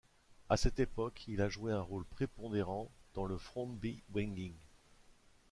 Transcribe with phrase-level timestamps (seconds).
[0.49, 4.55] A cette époque, il a joué un rôle prépondérant dans le Frontbeweging.